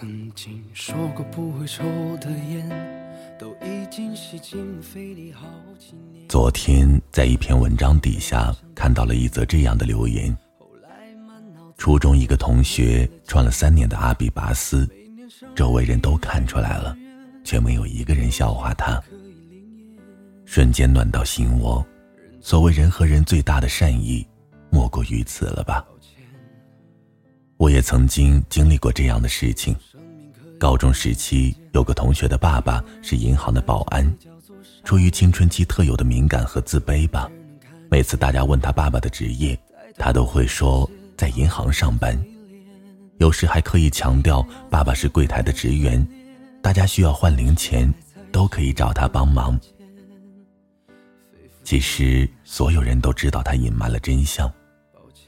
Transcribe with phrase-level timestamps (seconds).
[0.00, 1.82] 曾经说过不会抽
[2.18, 2.68] 的烟，
[3.36, 5.42] 都已经吸进肺里好
[5.76, 6.24] 几年。
[6.28, 10.32] 昨天在一篇文章底下看到了一则这样的留言：
[11.78, 14.88] 初中一个同学穿了三年的阿比拔斯，
[15.56, 16.96] 周围人都看出来了，
[17.42, 19.02] 却没有一个人笑话他。
[20.44, 21.84] 瞬间暖到心窝。
[22.40, 24.24] 所谓人和人最大的善意，
[24.70, 25.84] 莫过于此了吧？
[27.58, 29.74] 我也曾经经历过这样的事情。
[30.60, 34.16] 高中时期，有个同学的爸爸是银行的保安，
[34.84, 37.28] 出于青春期特有的敏感和自卑吧，
[37.90, 39.58] 每次大家问他爸爸的职业，
[39.96, 42.16] 他都会说在银行上班，
[43.18, 46.06] 有时还刻意强调爸爸是柜台的职员，
[46.62, 47.92] 大家需要换零钱，
[48.30, 49.58] 都可以找他帮忙。
[51.64, 54.50] 其实所有人都知道他隐瞒了真相，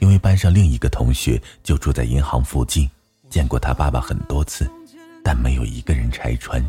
[0.00, 2.88] 因为班上另一个同学就住在银行附近，
[3.30, 4.70] 见过他爸爸很多次，
[5.22, 6.64] 但没有一个人拆穿。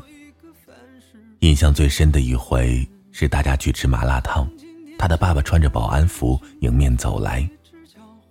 [1.39, 4.49] 印象最深的一回是大家去吃麻辣烫，
[4.97, 7.47] 他的爸爸穿着保安服迎面走来，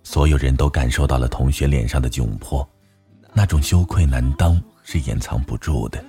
[0.03, 2.67] 所有人都感受到了同学脸上的窘迫，
[3.33, 6.03] 那种羞愧难当是掩藏不住的，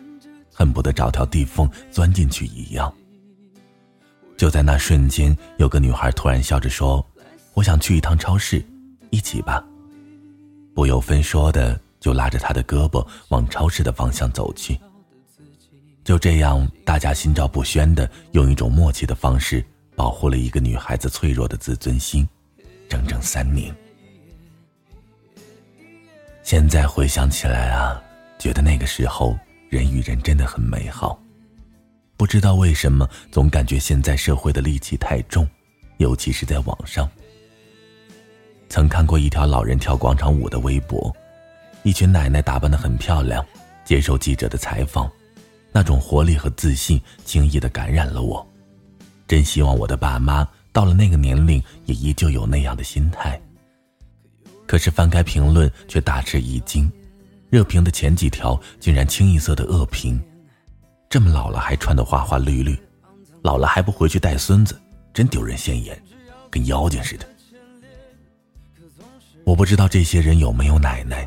[0.52, 2.92] 恨不得找条地缝钻进去一样。
[4.36, 7.06] 就在那瞬间，有个女孩突然笑着说
[7.54, 8.62] ：“我想去一趟超市，
[9.16, 9.64] 一起吧。”
[10.74, 14.78] 不由分说的就拉着她的胳膊往超市的方向走去。
[16.04, 19.64] 就这样，大家心照不宣的用一种默契的方式
[19.96, 22.28] 保护了一个女孩子脆弱的自尊心，
[22.88, 23.74] 整整三年。
[26.42, 28.00] 现在回想起来啊，
[28.38, 29.36] 觉得那个时候
[29.68, 31.20] 人与人真的很美好。
[32.16, 35.48] 不知道为什么，总感觉现在社会的戾气太重，
[35.96, 37.10] 尤其是在网上。
[38.68, 41.14] 曾看过一条老人跳广场舞的微博，
[41.82, 43.44] 一群奶奶打扮的很漂亮，
[43.84, 45.10] 接受记者的采访，
[45.72, 48.46] 那种活力和自信轻易的感染了我。
[49.28, 53.40] 真希望我的爸妈到了那个年龄也依旧有那样的心态。
[54.66, 56.90] 可是翻开评论却大吃一惊，
[57.50, 60.20] 热评的前几条竟然清一色的恶评。
[61.08, 62.76] 这么老了还穿得花花绿绿，
[63.42, 64.76] 老了还不回去带孙子，
[65.14, 65.96] 真丢人现眼，
[66.50, 67.26] 跟妖精似的。
[69.46, 71.26] 我不知道这些人有没有奶奶，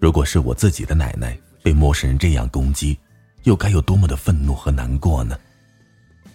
[0.00, 2.98] 如果是我自己的奶奶被陌生人这样攻击，
[3.44, 5.38] 又该有多么的愤怒和难过呢？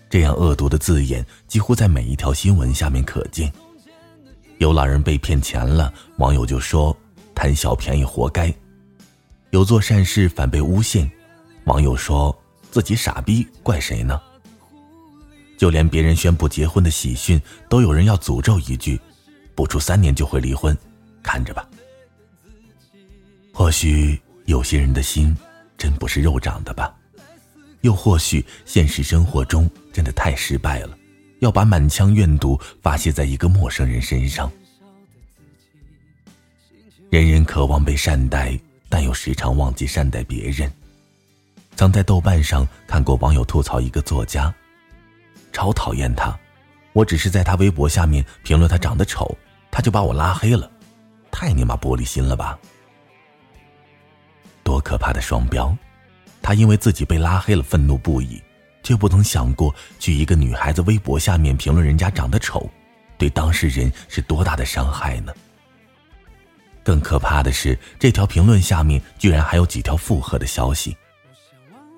[0.10, 3.52] 这样恶毒的字眼几乎在每一条新闻下面可见。
[4.60, 6.96] 有老人被骗钱了，网友就说
[7.36, 8.50] 贪小便宜活该；
[9.50, 11.12] 有做善事反被诬陷，
[11.66, 12.34] 网友说。
[12.70, 14.22] 自己傻逼，怪谁呢？
[15.58, 19.00] 就连别人宣布结婚的喜讯，都有人要诅咒一句
[19.56, 20.78] ：“不出三年就会离婚，
[21.28, 21.68] 看着吧。”
[23.54, 25.36] 或许有些人的心
[25.78, 26.96] 真不是肉长的吧，
[27.82, 30.98] 又或许现实生活中真的太失败了，
[31.40, 34.52] 要把满腔怨毒发泄在一个陌生人身上。
[37.10, 38.60] 人人渴望被善待，
[38.90, 40.72] 但又时常忘记善待别人。
[41.76, 44.54] 曾在豆瓣上看过网友吐槽一个作家，
[45.54, 46.38] 超讨厌他，
[46.94, 49.38] 我只是在他微博下面评论他长得丑，
[49.72, 50.70] 他就把我拉黑了，
[51.40, 52.58] 太你妈玻璃心了吧！
[54.64, 55.78] 多可怕的双标！
[56.42, 58.42] 他因为自己被拉黑了愤怒不已，
[58.82, 62.68] 却不曾想过去一个女孩子微博下面评论人家长得丑，
[63.20, 65.32] 对当事人是多大的伤害呢？
[66.84, 70.98] 更可怕的是，这条评论下面居然还有几条附和的消息。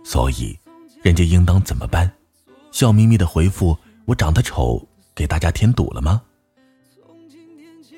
[0.04, 0.60] 所以，
[1.02, 2.12] 人家应当怎么办？
[2.74, 4.86] 笑眯眯的回复：“我长得丑，
[5.16, 6.22] 给大家添堵了吗？”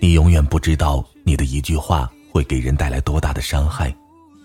[0.01, 3.95] 你永远不知道你的一句话会给人带来多大的伤害，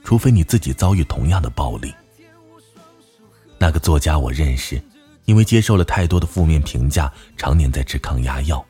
[0.05, 1.93] 除非你自己遭遇同样的暴力。
[3.59, 4.79] 那个作家我认识，
[5.25, 8.63] 因为接受了太多的负面评价，常年在吃抗压药。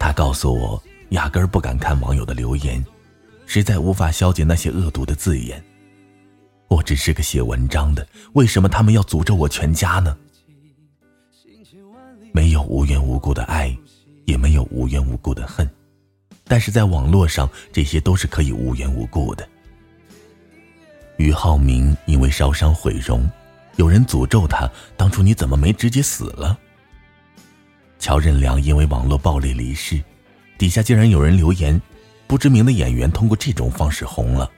[0.00, 2.84] 他告诉我，压根儿不敢看网友的留言，
[3.46, 5.62] 实在无法消解那些恶毒的字眼。
[6.66, 10.16] 我只是个写文章的，为什么他们要诅咒我全家呢？
[12.32, 13.76] 没有无缘无故的爱，
[14.32, 15.68] 也没有无缘无故的恨，
[16.44, 19.46] 但是在网络上，这些都是可以无缘无故的。
[21.18, 23.30] 俞灏明因为烧伤毁容，
[23.76, 26.58] 有人诅咒他当初你怎么没直接死了？
[27.98, 30.02] 乔任梁因为网络暴力离世，
[30.56, 31.78] 底下竟然有人留言，
[32.26, 34.50] 不知名的演员通过这种方式红了。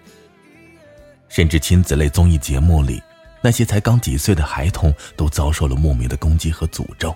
[1.28, 3.02] 甚至亲子类综艺节目里，
[3.42, 7.12] 那些才刚几岁的孩童都遭受了莫名的攻击和诅咒。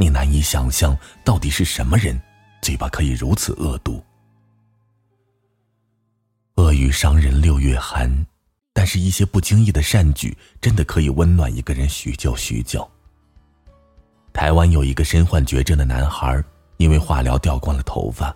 [0.00, 2.16] 你难以想象，到底是什么人，
[2.62, 4.00] 嘴巴可以如此恶毒？
[6.54, 8.08] 恶语伤人六月寒，
[8.72, 12.88] 但是一些不经意的善举，真的可以温暖一个人许久许久。
[14.32, 16.40] 台湾有一个身患绝症的男孩，
[16.76, 18.32] 因为化疗掉光了头发，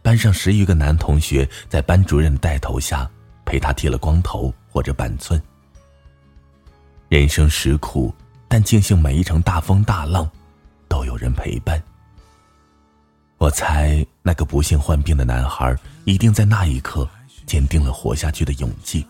[0.00, 3.06] 班上十余个男同学在班主任带头下
[3.44, 5.38] 陪他剃了光头或者板寸。
[7.10, 8.10] 人生实苦，
[8.48, 10.26] 但庆幸每一场大风大浪，
[11.04, 11.82] 有人陪伴。
[13.38, 17.08] 我猜那个不幸患病的男孩，一定在那一刻
[17.46, 19.06] 坚定了活下去的勇气。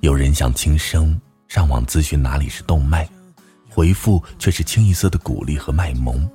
[0.00, 3.08] 有人想轻生，上网咨询哪里是动脉。
[3.72, 6.28] 回复却是清一色的鼓励和卖萌。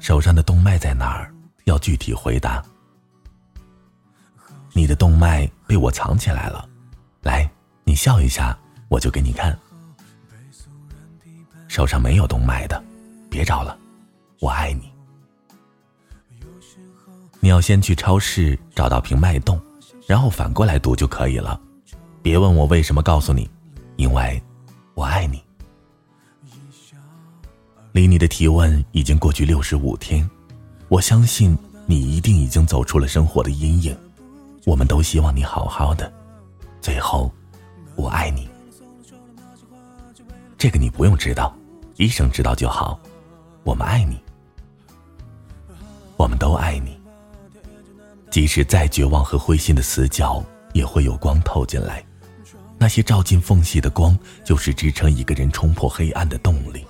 [0.00, 1.32] 手上的动脉在哪儿？
[1.66, 2.60] 要具体回答。
[4.72, 6.68] 你的动脉被我藏起来了，
[7.22, 7.48] 来，
[7.84, 8.58] 你笑一下，
[8.88, 9.56] 我就给你看。
[11.72, 12.84] 手上没有动脉的，
[13.30, 13.74] 别找了，
[14.40, 14.92] 我爱你。
[17.40, 19.58] 你要先去超市找到瓶脉动，
[20.06, 21.58] 然后反过来读就可以了。
[22.20, 23.48] 别问我为什么告诉你，
[23.96, 24.40] 因为
[24.92, 25.42] 我爱你。
[27.92, 30.28] 离你的提问已经过去六十五天，
[30.88, 33.96] 我相信你一定已经走出了生活的阴影。
[34.66, 36.12] 我们都希望你好好的。
[36.82, 37.32] 最后，
[37.96, 38.46] 我爱你。
[40.58, 41.56] 这个你不用知道，
[41.96, 42.98] 医生知道就好。
[43.64, 44.20] 我们爱你，
[46.16, 47.00] 我们都爱你。
[48.30, 50.42] 即使再绝望和灰心的死角，
[50.72, 52.04] 也会有光透进来。
[52.78, 56.84] 那些照进缝隙的光，就是支撑一个人冲破黑暗的动力。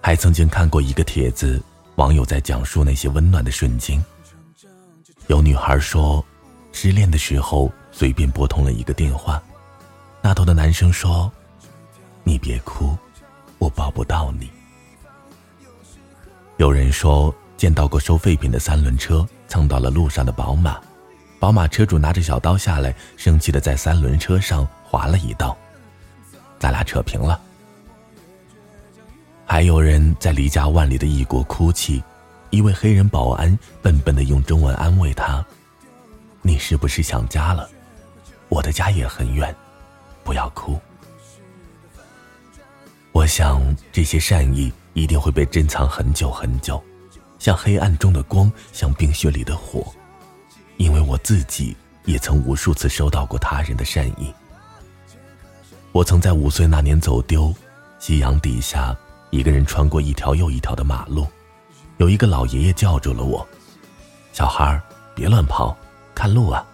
[0.00, 1.62] 还曾经看过一个帖子，
[1.96, 4.02] 网友在讲述那些温暖的瞬间。
[5.28, 6.24] 有女孩说，
[6.72, 9.40] 失恋的时候随便拨通了一个电话，
[10.22, 11.30] 那头的男生说
[12.26, 12.98] ：“你别哭，
[13.56, 14.50] 我抱不到你。”
[16.58, 20.80] 有人说见到过收废品的三轮车蹭到了路上的宝马，
[21.38, 25.56] 宝马车主拿着小刀下来，生气的在三轮车上划了一刀，
[26.58, 27.40] 咱俩扯平了。
[29.44, 32.02] 还有人在离家万里的异国哭泣，
[32.50, 35.46] 一位黑人保安笨笨的用中文安慰他
[36.42, 37.70] ：“你是不是想家了？
[38.48, 39.54] 我的家也很远，
[40.24, 40.76] 不要哭。”
[43.16, 46.84] 我想这些善意一定会被珍藏很久很久，
[47.38, 49.90] 像黑暗中的光，像冰雪里的火，
[50.76, 51.74] 因为我自己
[52.04, 54.30] 也曾无数次收到过他人的善意。
[55.92, 57.54] 我曾在五岁那年走丢，
[57.98, 58.94] 夕阳底下。
[59.30, 61.26] 一个人穿过一条又一条的马路，
[61.96, 63.46] 有一个老爷爷叫住了我
[64.32, 64.80] ：“小孩儿，
[65.14, 65.76] 别乱跑，
[66.14, 66.64] 看路啊！”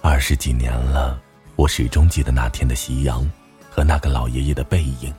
[0.00, 1.18] 二十几年了，
[1.56, 3.28] 我始终记得那天的夕阳
[3.74, 5.10] 和那个老爷爷的背影，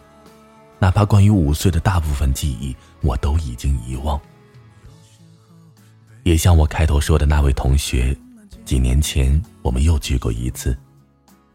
[0.77, 4.21] 哪怕关于五岁的大部分记忆，我都已经遗忘。
[6.21, 8.15] 也像我开头说的那位同学，
[8.63, 10.77] 几年前我们又聚过一次。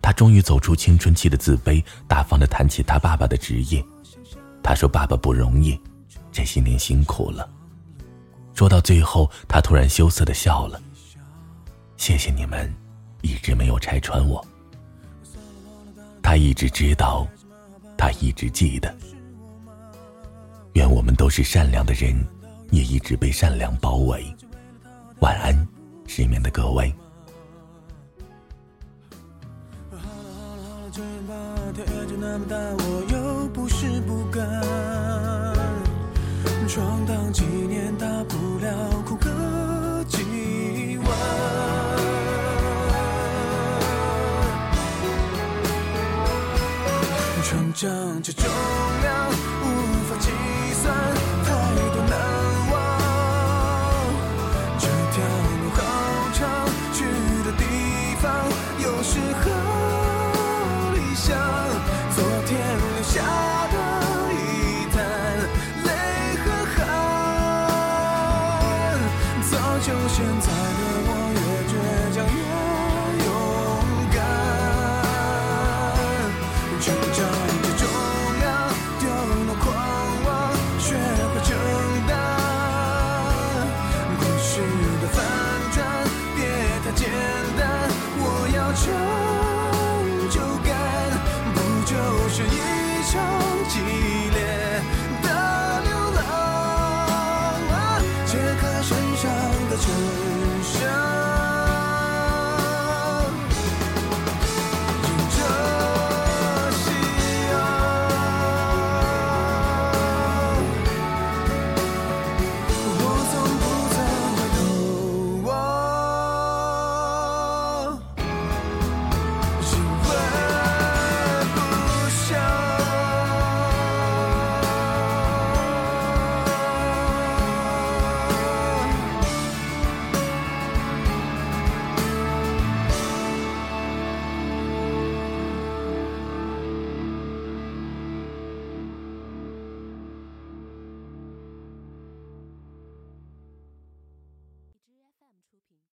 [0.03, 3.85] 他终于走出青春期的自卑，大方的谈起他爸爸的职业。
[4.61, 5.79] 他说：“爸爸不容易，
[6.33, 7.49] 这些年辛苦了。”
[8.55, 10.81] 说到最后，他突然羞涩的笑了。
[11.97, 12.75] 谢谢你们，
[13.23, 14.45] 一直没有拆穿我。
[16.29, 17.27] 他一直知道，
[17.97, 18.95] 他一直记得。
[20.75, 22.15] 愿我们都是善良的人，
[22.71, 24.23] 也一直被善良包围。
[25.21, 25.67] 晚安，
[26.07, 26.95] 失眠的各位。
[32.21, 32.57] 那么大，
[47.49, 48.45] 成长这重
[49.01, 50.29] 量无法计
[50.75, 51.38] 算，